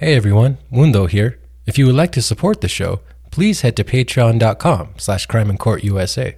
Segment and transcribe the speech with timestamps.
[0.00, 1.40] Hey everyone, Mundo here.
[1.66, 3.00] If you would like to support the show,
[3.32, 6.36] please head to patreon.com slash crime and court USA.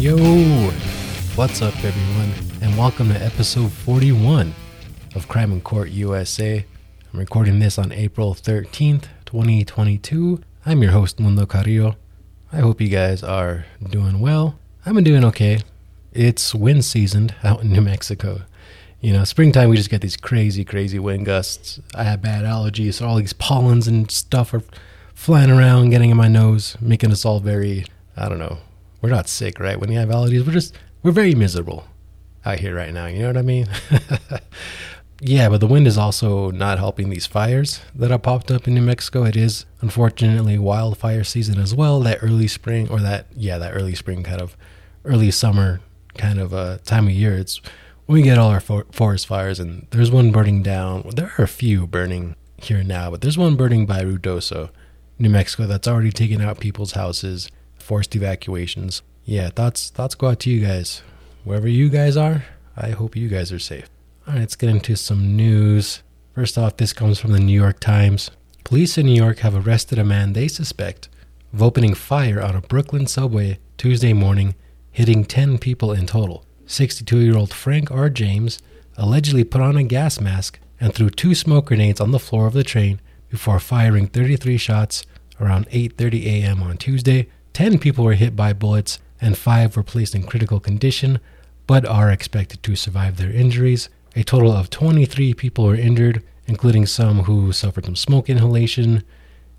[0.00, 0.72] Yo,
[1.36, 2.30] what's up, everyone,
[2.60, 4.54] and welcome to episode 41
[5.14, 6.62] of Crime and Court USA.
[7.10, 10.42] I'm recording this on April 13th, 2022.
[10.66, 11.96] I'm your host, Mundo Carrillo.
[12.52, 14.58] I hope you guys are doing well.
[14.84, 15.60] I've been doing okay.
[16.12, 18.42] It's wind seasoned out in New Mexico.
[19.00, 21.80] You know, springtime, we just get these crazy, crazy wind gusts.
[21.94, 24.62] I have bad allergies, so all these pollens and stuff are
[25.14, 27.86] flying around, getting in my nose, making us all very,
[28.18, 28.58] I don't know,
[29.00, 29.80] we're not sick, right?
[29.80, 31.84] When you have allergies, we're just we're very miserable
[32.44, 33.06] out here right now.
[33.06, 33.68] You know what I mean?
[35.20, 38.74] yeah, but the wind is also not helping these fires that have popped up in
[38.74, 39.24] New Mexico.
[39.24, 42.00] It is unfortunately wildfire season as well.
[42.00, 44.56] That early spring or that yeah, that early spring kind of
[45.04, 45.80] early summer
[46.16, 47.36] kind of uh, time of year.
[47.36, 47.60] It's
[48.06, 51.08] when we get all our for- forest fires, and there's one burning down.
[51.14, 54.70] There are a few burning here now, but there's one burning by Ruidoso,
[55.18, 57.48] New Mexico, that's already taken out people's houses
[57.78, 59.02] forced evacuations.
[59.24, 61.02] Yeah, thoughts thoughts go out to you guys.
[61.44, 62.44] Wherever you guys are,
[62.76, 63.88] I hope you guys are safe.
[64.26, 66.02] All right, let's get into some news.
[66.34, 68.30] First off, this comes from the New York Times.
[68.64, 71.08] Police in New York have arrested a man they suspect
[71.52, 74.54] of opening fire on a Brooklyn subway Tuesday morning,
[74.90, 76.44] hitting 10 people in total.
[76.66, 78.08] 62 year old Frank R.
[78.08, 78.58] James
[78.96, 82.54] allegedly put on a gas mask and threw two smoke grenades on the floor of
[82.54, 85.04] the train before firing 33 shots
[85.40, 86.62] around 8:30 a.m.
[86.62, 91.18] on Tuesday 10 people were hit by bullets and 5 were placed in critical condition
[91.66, 93.88] but are expected to survive their injuries.
[94.16, 99.04] A total of 23 people were injured, including some who suffered from smoke inhalation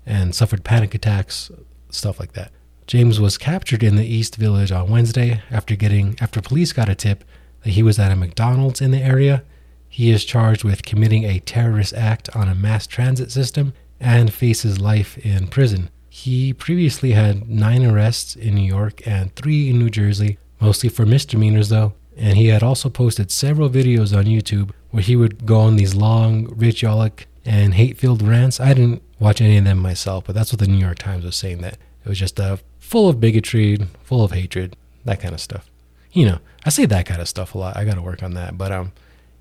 [0.06, 1.50] and suffered panic attacks,
[1.90, 2.52] stuff like that.
[2.86, 6.94] James was captured in the East Village on Wednesday after getting after police got a
[6.94, 7.24] tip
[7.62, 9.42] that he was at a McDonald's in the area.
[9.88, 14.78] He is charged with committing a terrorist act on a mass transit system and faces
[14.78, 15.88] life in prison.
[16.16, 21.04] He previously had nine arrests in New York and three in New Jersey, mostly for
[21.04, 21.94] misdemeanors though.
[22.16, 25.96] And he had also posted several videos on YouTube where he would go on these
[25.96, 28.60] long, vitriolic, and hate filled rants.
[28.60, 31.34] I didn't watch any of them myself, but that's what the New York Times was
[31.34, 35.40] saying that it was just uh, full of bigotry, full of hatred, that kind of
[35.40, 35.68] stuff.
[36.12, 37.76] You know, I say that kind of stuff a lot.
[37.76, 38.56] I got to work on that.
[38.56, 38.92] But, um,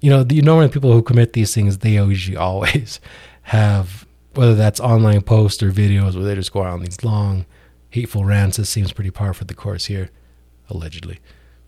[0.02, 3.00] you know, the normally people who commit these things, they usually always
[3.44, 7.46] have whether that's online posts or videos where they just go out on these long,
[7.90, 8.58] hateful rants.
[8.58, 10.10] This seems pretty par for the course here,
[10.70, 11.20] allegedly.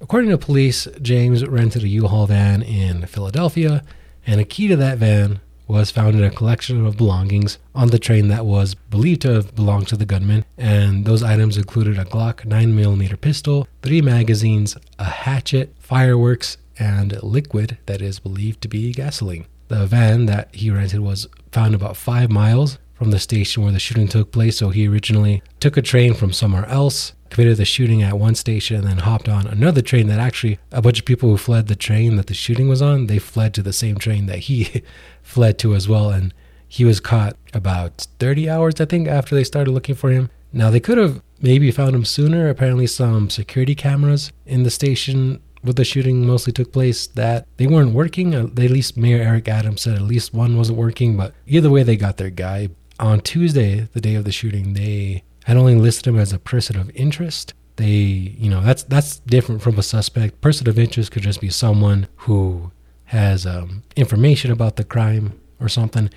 [0.02, 3.84] According to police, James rented a U-Haul van in Philadelphia,
[4.28, 7.98] and a key to that van was found in a collection of belongings on the
[7.98, 12.06] train that was believed to have belonged to the gunman, and those items included a
[12.06, 18.92] Glock 9mm pistol, three magazines, a hatchet, fireworks, and liquid that is believed to be
[18.94, 19.46] gasoline.
[19.68, 23.80] The van that he rented was found about five miles from the station where the
[23.80, 28.04] shooting took place, so he originally took a train from somewhere else, committed the shooting
[28.04, 31.30] at one station, and then hopped on another train that actually a bunch of people
[31.30, 34.26] who fled the train that the shooting was on, they fled to the same train
[34.26, 34.84] that he
[35.22, 36.10] fled to as well.
[36.10, 36.34] And
[36.68, 40.30] he was caught about 30 hours, I think, after they started looking for him.
[40.52, 42.50] Now, they could have maybe found him sooner.
[42.50, 47.68] Apparently, some security cameras in the station where the shooting mostly took place that they
[47.68, 48.34] weren't working.
[48.34, 51.98] At least Mayor Eric Adams said at least one wasn't working, but either way, they
[51.98, 52.70] got their guy.
[53.00, 56.78] On Tuesday, the day of the shooting, they had only listed him as a person
[56.78, 57.54] of interest.
[57.76, 60.40] They, you know, that's that's different from a suspect.
[60.42, 62.72] Person of interest could just be someone who
[63.06, 66.10] has um, information about the crime or something.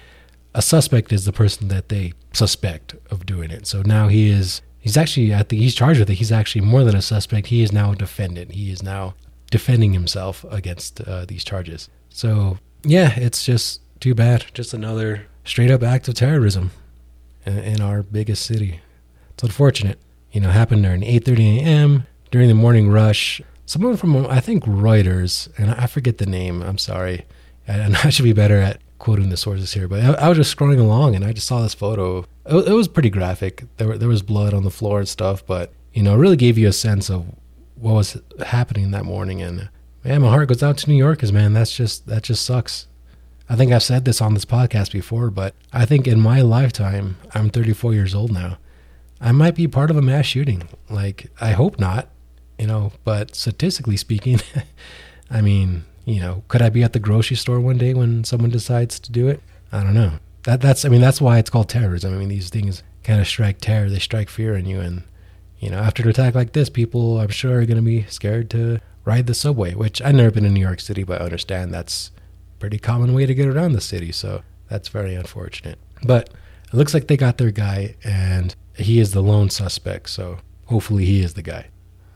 [0.55, 3.67] A suspect is the person that they suspect of doing it.
[3.67, 6.15] So now he is he's actually at the he's charged with it.
[6.15, 7.49] He's actually more than a suspect.
[7.49, 8.53] He is now a defendant.
[8.53, 9.15] He is now
[9.51, 11.89] defending himself against uh, these charges.
[12.11, 14.47] So, yeah, it's just too bad.
[14.55, 16.71] Just another straight up act of terrorism
[17.45, 18.81] in, in our biggest city.
[19.31, 19.99] It's unfortunate.
[20.33, 22.07] You know, happened during 8:30 a.m.
[22.31, 23.41] during the morning rush.
[23.67, 26.63] Someone from I think Reuters, and I forget the name.
[26.63, 27.25] I'm sorry.
[27.67, 30.57] and I should be better at quoting the sources here, but I, I, was just
[30.57, 32.27] scrolling along and I just saw this photo.
[32.47, 33.65] It, it was pretty graphic.
[33.77, 36.59] There, there was blood on the floor and stuff, but you know, it really gave
[36.59, 37.27] you a sense of
[37.81, 39.43] what was happening that morning.
[39.43, 39.69] And
[40.05, 41.53] man, my heart goes out to New Yorkers, man.
[41.53, 42.87] That's just that just sucks.
[43.49, 47.17] I think I've said this on this podcast before, but I think in my lifetime,
[47.35, 48.59] I'm 34 years old now.
[49.21, 50.69] I might be part of a mass shooting.
[50.91, 52.09] Like I hope not,
[52.59, 54.41] you know, but statistically speaking,
[55.31, 58.51] I mean, you know, could I be at the grocery store one day when someone
[58.51, 59.41] decides to do it?
[59.73, 60.13] I don't know.
[60.45, 62.15] That that's I mean that's why it's called terrorism.
[62.15, 65.03] I mean these things kind of strike terror, they strike fear in you and
[65.59, 68.51] you know, after an attack like this, people I'm sure are going to be scared
[68.51, 71.73] to ride the subway, which I've never been in New York City, but I understand
[71.73, 72.11] that's
[72.57, 75.79] a pretty common way to get around the city, so that's very unfortunate.
[76.05, 76.31] But
[76.67, 81.05] it looks like they got their guy and he is the lone suspect, so hopefully
[81.05, 81.69] he is the guy.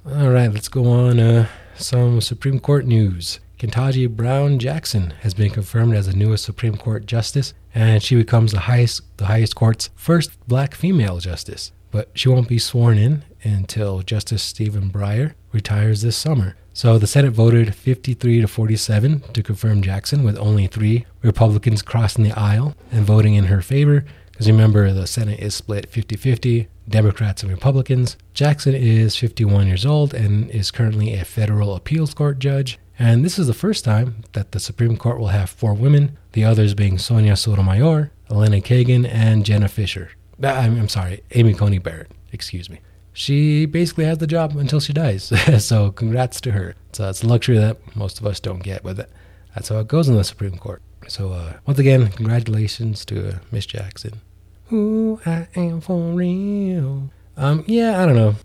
[0.07, 1.19] All right, let's go on.
[1.19, 1.47] Uh,
[1.77, 3.41] some Supreme Court news.
[3.59, 8.53] Ketanji Brown Jackson has been confirmed as the newest Supreme Court justice, and she becomes
[8.53, 11.73] the highest the highest court's first black female justice.
[11.93, 16.57] But she won't be sworn in until Justice Stephen Breyer retires this summer.
[16.75, 22.25] So the Senate voted 53 to 47 to confirm Jackson, with only three Republicans crossing
[22.25, 24.05] the aisle and voting in her favor.
[24.31, 28.17] Because remember, the Senate is split 50 50, Democrats and Republicans.
[28.33, 32.79] Jackson is 51 years old and is currently a federal appeals court judge.
[32.99, 36.45] And this is the first time that the Supreme Court will have four women, the
[36.45, 40.11] others being Sonia Sotomayor, Elena Kagan, and Jenna Fischer.
[40.43, 42.81] Uh, I'm, I'm sorry, Amy Coney Barrett, excuse me.
[43.13, 45.33] She basically has the job until she dies.
[45.65, 46.75] so congrats to her.
[46.93, 49.09] So it's a luxury that most of us don't get, but
[49.55, 50.83] that's how it goes in the Supreme Court.
[51.09, 54.21] So uh, once again, congratulations to uh, Miss Jackson.
[54.67, 57.11] Who I am for real.
[57.37, 58.37] Um, yeah, I don't know.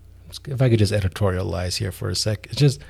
[0.46, 2.80] If I could just editorialize here for a sec, it's just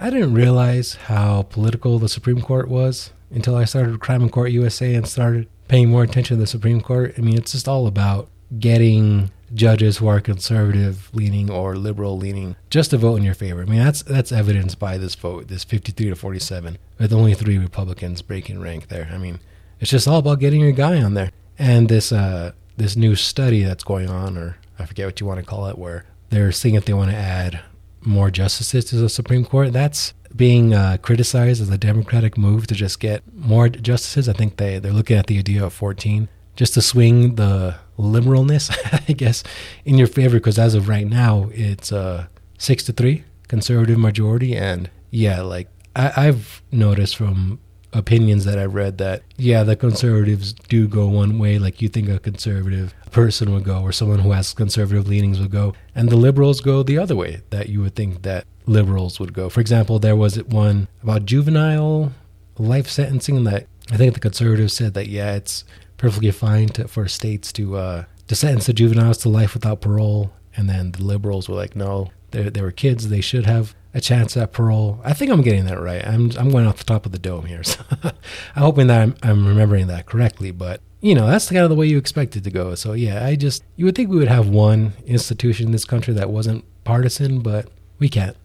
[0.00, 4.52] I didn't realize how political the Supreme Court was until I started Crime and Court
[4.52, 7.14] USA and started paying more attention to the Supreme Court.
[7.18, 12.56] I mean, it's just all about getting judges who are conservative leaning or liberal leaning
[12.70, 13.62] just to vote in your favor.
[13.62, 17.58] I mean, that's that's evidenced by this vote, this 53 to 47, with only three
[17.58, 19.08] Republicans breaking rank there.
[19.12, 19.40] I mean,
[19.80, 21.30] it's just all about getting your guy on there.
[21.58, 25.40] And this uh, this new study that's going on, or I forget what you want
[25.40, 27.60] to call it, where they're seeing if they want to add
[28.02, 29.72] more justices to the Supreme Court.
[29.72, 34.28] That's being uh, criticized as a Democratic move to just get more justices.
[34.28, 38.70] I think they, they're looking at the idea of 14 just to swing the liberalness,
[39.08, 39.42] I guess,
[39.84, 40.36] in your favor.
[40.36, 42.26] Because as of right now, it's uh,
[42.58, 44.56] six to three conservative majority.
[44.56, 47.60] And yeah, like I, I've noticed from
[47.92, 52.08] opinions that I've read that, yeah, the conservatives do go one way, like you think
[52.08, 56.16] a conservative person would go, or someone who has conservative leanings would go, and the
[56.16, 59.48] liberals go the other way, that you would think that liberals would go.
[59.48, 62.12] For example, there was one about juvenile
[62.58, 65.64] life sentencing that I think the conservatives said that, yeah, it's
[65.98, 70.32] perfectly fine to, for states to, uh, to sentence the juveniles to life without parole.
[70.56, 73.08] And then the liberals were like, no, they, they were kids.
[73.08, 75.00] They should have a chance at parole.
[75.04, 76.06] I think I'm getting that right.
[76.06, 77.62] I'm I'm going off the top of the dome here.
[77.72, 80.50] So I'm hoping that I'm, I'm remembering that correctly.
[80.50, 82.74] But you know, that's kind of the way you expect it to go.
[82.74, 86.14] So yeah, I just you would think we would have one institution in this country
[86.14, 87.68] that wasn't partisan, but
[87.98, 88.36] we can't.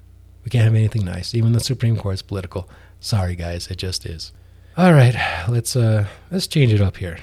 [0.43, 1.33] We can't have anything nice.
[1.33, 2.69] Even the Supreme Court's political.
[2.99, 4.33] Sorry guys, it just is.
[4.75, 5.15] All right,
[5.47, 7.17] let's uh let's change it up here.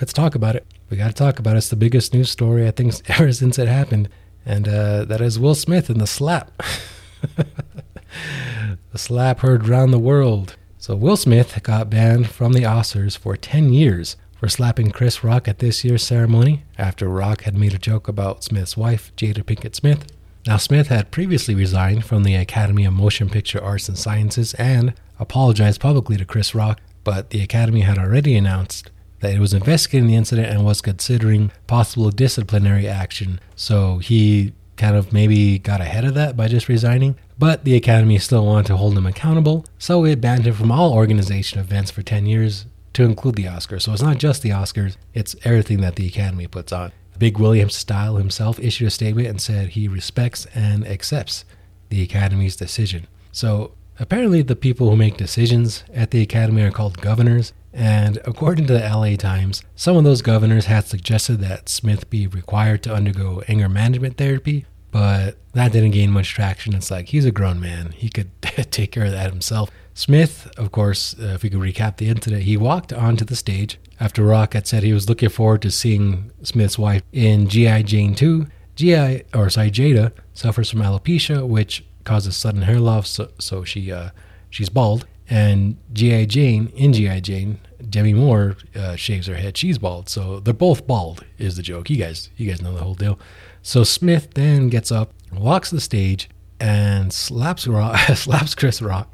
[0.00, 0.66] Let's talk about it.
[0.90, 1.58] We got to talk about it.
[1.58, 4.08] It's the biggest news story I think ever since it happened,
[4.44, 6.50] and uh, that is Will Smith and the slap.
[8.92, 10.56] the slap heard around the world.
[10.78, 15.48] So Will Smith got banned from the Oscars for 10 years for slapping Chris Rock
[15.48, 19.74] at this year's ceremony after Rock had made a joke about Smith's wife, Jada Pinkett
[19.74, 20.06] Smith.
[20.46, 24.94] Now, Smith had previously resigned from the Academy of Motion Picture Arts and Sciences and
[25.18, 28.90] apologized publicly to Chris Rock, but the Academy had already announced
[29.26, 33.40] that it was investigating the incident and was considering possible disciplinary action.
[33.56, 38.18] So he kind of maybe got ahead of that by just resigning, but the Academy
[38.18, 42.02] still wanted to hold him accountable, so it banned him from all organization events for
[42.02, 43.82] 10 years to include the Oscars.
[43.82, 46.92] So it's not just the Oscars, it's everything that the Academy puts on.
[47.18, 51.44] Big Willie Style himself issued a statement and said he respects and accepts
[51.88, 53.06] the Academy's decision.
[53.32, 58.66] So apparently, the people who make decisions at the Academy are called governors, and according
[58.68, 62.94] to the LA Times, some of those governors had suggested that Smith be required to
[62.94, 66.74] undergo anger management therapy, but that didn't gain much traction.
[66.74, 69.70] It's like he's a grown man, he could take care of that himself.
[69.92, 73.78] Smith, of course, uh, if we could recap the incident, he walked onto the stage
[74.00, 77.82] after Rock had said he was looking forward to seeing Smith's wife in G.I.
[77.82, 78.46] Jane 2.
[78.74, 79.24] G.I.
[79.34, 84.10] or sorry, Jada suffers from alopecia, which causes sudden hair loss, so, so she uh,
[84.50, 85.06] she's bald.
[85.28, 86.26] And G.I.
[86.26, 87.20] Jane, in G.I.
[87.20, 89.56] Jane, Demi Moore uh, shaves her head.
[89.56, 90.08] She's bald.
[90.08, 91.90] So they're both bald, is the joke.
[91.90, 93.18] You guys, you guys know the whole deal.
[93.62, 96.28] So Smith then gets up, walks the stage,
[96.60, 99.12] and slaps Rock, slaps Chris Rock,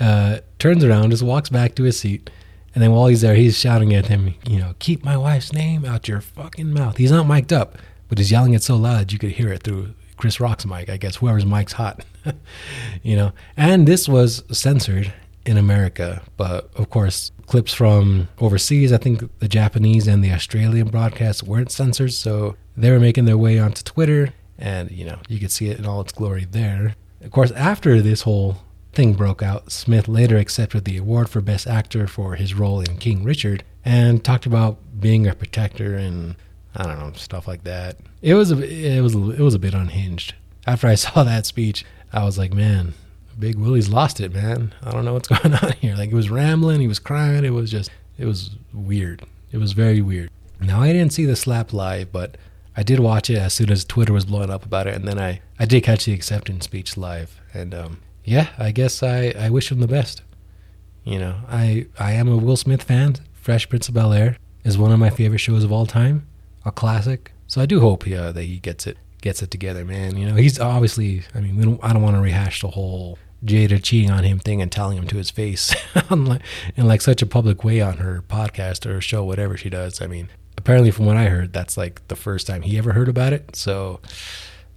[0.00, 2.30] uh, turns around, just walks back to his seat.
[2.74, 5.84] And then while he's there, he's shouting at him, you know, keep my wife's name
[5.84, 6.96] out your fucking mouth.
[6.96, 7.76] He's not mic'd up,
[8.08, 10.96] but he's yelling it so loud you could hear it through Chris Rock's mic, I
[10.96, 12.04] guess, whoever's mic's hot,
[13.02, 13.32] you know.
[13.56, 15.12] And this was censored
[15.44, 20.88] in America, but of course, clips from overseas, I think the Japanese and the Australian
[20.88, 25.38] broadcasts weren't censored, so they were making their way onto Twitter, and you know, you
[25.38, 26.94] could see it in all its glory there.
[27.20, 28.58] Of course, after this whole
[28.92, 32.98] thing broke out, Smith later accepted the award for Best Actor for his role in
[32.98, 36.36] King Richard and talked about being a protector and
[36.74, 37.96] I don't know stuff like that.
[38.20, 40.34] It was a it was it was a bit unhinged.
[40.66, 42.94] After I saw that speech, I was like, man,
[43.38, 44.74] Big Willie's lost it, man.
[44.82, 45.94] I don't know what's going on here.
[45.96, 47.44] Like he was rambling, he was crying.
[47.44, 49.24] It was just it was weird.
[49.50, 50.30] It was very weird.
[50.60, 52.36] Now I didn't see the slap live, but
[52.76, 55.18] I did watch it as soon as Twitter was blowing up about it, and then
[55.18, 59.50] I I did catch the acceptance speech live, and um, yeah, I guess I I
[59.50, 60.22] wish him the best.
[61.04, 63.16] You know, I I am a Will Smith fan.
[63.34, 66.28] Fresh Prince of Bel Air is one of my favorite shows of all time,
[66.64, 67.32] a classic.
[67.48, 70.18] So I do hope uh, that he gets it gets it together, man.
[70.18, 71.22] You know, he's obviously.
[71.34, 74.60] I mean, don't, I don't want to rehash the whole Jada cheating on him thing
[74.60, 75.74] and telling him to his face
[76.10, 76.42] like,
[76.76, 80.02] in like such a public way on her podcast or show, whatever she does.
[80.02, 83.08] I mean, apparently, from what I heard, that's like the first time he ever heard
[83.08, 83.56] about it.
[83.56, 84.00] So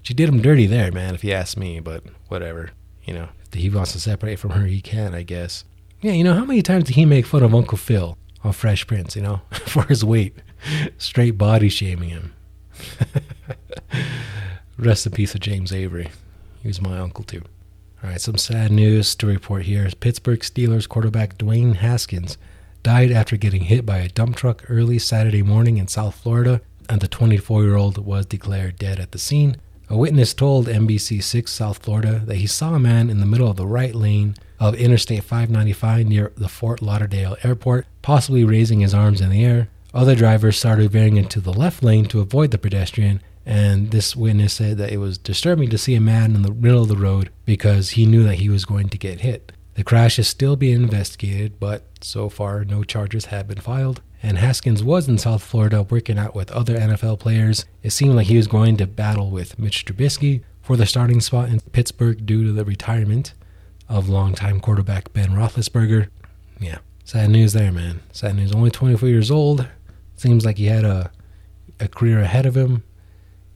[0.02, 1.16] she did him dirty there, man.
[1.16, 2.72] If you ask me, but whatever.
[3.04, 5.66] You know, if he wants to separate from her, he can, I guess.
[6.02, 8.18] Yeah, you know, how many times did he make fun of Uncle Phil?
[8.46, 10.36] on Fresh Prince, you know, for his weight,
[10.98, 12.34] straight body shaming him.
[14.78, 16.10] Rest in peace of James Avery.
[16.62, 17.42] He was my uncle too.
[18.04, 19.90] All right, some sad news to report here.
[20.00, 22.38] Pittsburgh Steelers quarterback Dwayne Haskins
[22.84, 27.00] died after getting hit by a dump truck early Saturday morning in South Florida, and
[27.00, 29.56] the 24 year old was declared dead at the scene.
[29.90, 33.56] A witness told NBC6 South Florida that he saw a man in the middle of
[33.56, 39.22] the right lane of Interstate 595 near the Fort Lauderdale airport, possibly raising his arms
[39.22, 39.70] in the air.
[39.94, 44.54] Other drivers started veering into the left lane to avoid the pedestrian, and this witness
[44.54, 47.30] said that it was disturbing to see a man in the middle of the road
[47.46, 49.52] because he knew that he was going to get hit.
[49.76, 54.40] The crash is still being investigated, but so far no charges have been filed and
[54.40, 57.66] Haskins was in South Florida working out with other NFL players.
[57.84, 61.50] It seemed like he was going to battle with Mitch Trubisky for the starting spot
[61.50, 63.36] in Pittsburgh due to the retirement
[63.88, 66.08] of longtime quarterback Ben Roethlisberger.
[66.60, 68.00] Yeah, sad news there, man.
[68.12, 68.52] Sad news.
[68.52, 69.68] Only 24 years old.
[70.16, 71.12] Seems like he had a
[71.80, 72.84] a career ahead of him.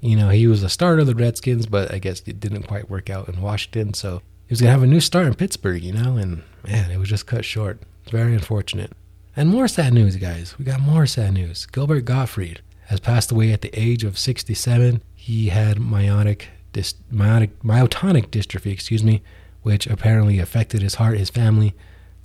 [0.01, 2.89] You know, he was a starter of the Redskins, but I guess it didn't quite
[2.89, 3.94] work out in Washington.
[3.94, 6.98] So he was gonna have a new start in Pittsburgh, you know, and man, it
[6.98, 7.82] was just cut short.
[8.10, 8.94] Very unfortunate.
[9.36, 10.58] And more sad news, guys.
[10.58, 11.65] We got more sad news.
[11.65, 15.01] Gilbert Gottfried has passed away at the age of 67.
[15.15, 19.22] He had myotic, dys, myotic, myotonic dystrophy, excuse me,
[19.62, 21.18] which apparently affected his heart.
[21.18, 21.75] His family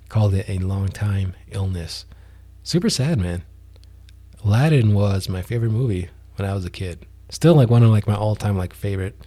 [0.09, 2.05] called it a long time illness.
[2.63, 3.43] Super sad, man.
[4.43, 7.05] Aladdin was my favorite movie when I was a kid.
[7.29, 9.19] Still like one of like my all-time like favorite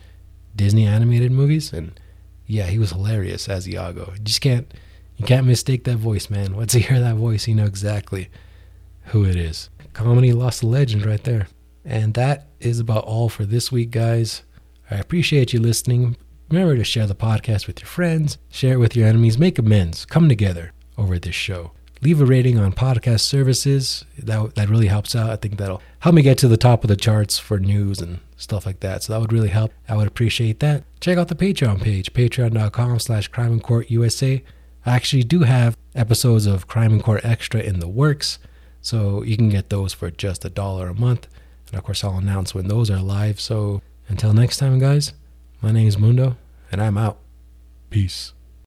[0.55, 1.73] Disney animated movies.
[1.73, 1.99] And
[2.47, 4.12] yeah, he was hilarious as Iago.
[4.14, 4.73] You just can't
[5.17, 6.55] you can't mistake that voice, man.
[6.55, 8.31] Once you hear that voice, you know exactly
[9.07, 9.69] who it is.
[9.93, 11.49] Comedy lost a legend right there.
[11.85, 14.43] And that is about all for this week, guys.
[14.90, 16.17] I appreciate you listening.
[16.50, 20.07] Remember to share the podcast with your friends, share it with your enemies, make amends,
[20.07, 21.73] come together over this show.
[22.00, 24.05] Leave a rating on podcast services.
[24.19, 25.31] That, that really helps out.
[25.31, 28.21] I think that'll help me get to the top of the charts for news and
[28.37, 29.02] stuff like that.
[29.02, 29.73] So that would really help.
[29.88, 30.85] I would appreciate that.
[31.00, 34.43] Check out the Patreon page, patreon.com slash crime and court USA.
[34.87, 38.38] I actually do have episodes of Crime and Court Extra in the works,
[38.81, 41.26] so you can get those for just a dollar a month.
[41.69, 43.40] And of course, I'll announce when those are live.
[43.40, 45.12] So until next time, guys,
[45.61, 46.37] my name is Mundo,
[46.73, 47.19] and I'm out.
[47.90, 48.33] Peace.